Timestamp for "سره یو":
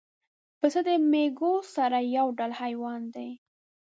1.75-2.27